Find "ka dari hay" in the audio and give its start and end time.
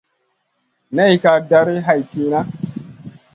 1.21-2.01